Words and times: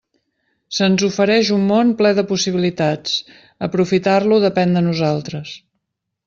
Se'ns 0.77 1.03
ofereix 1.07 1.51
un 1.57 1.67
món 1.71 1.91
ple 1.99 2.13
de 2.21 2.23
possibilitats; 2.33 3.13
aprofitar-lo 3.69 4.41
depèn 4.49 4.75
de 4.79 4.85
nosaltres. 4.89 5.55